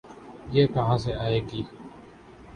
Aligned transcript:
یہ 0.51 0.67
کہاں 0.67 0.97
سے 0.97 1.13
آئے 1.15 1.39
گی؟ 1.51 1.61